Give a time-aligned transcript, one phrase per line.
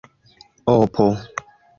[0.73, 1.07] opo